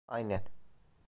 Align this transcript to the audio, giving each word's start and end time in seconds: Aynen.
Aynen. 0.07 0.43